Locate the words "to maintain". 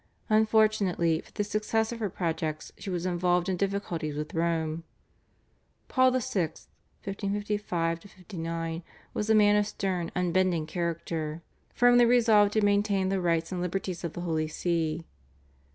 12.53-13.09